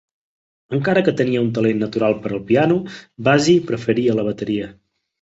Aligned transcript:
Encara 0.77 1.03
que 1.07 1.13
tenia 1.19 1.43
un 1.43 1.51
talent 1.59 1.85
natural 1.87 2.17
per 2.25 2.33
al 2.33 2.41
piano, 2.49 2.81
Basie 3.31 3.67
preferia 3.71 4.21
la 4.23 4.29
bateria. 4.33 4.77